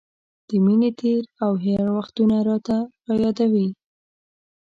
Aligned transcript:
د 0.47 0.49
مینې 0.65 0.91
تېر 0.99 1.21
او 1.43 1.51
هېر 1.65 1.85
وختونه 1.97 2.37
راته 2.47 2.77
را 3.07 3.15
یادوي. 3.23 3.67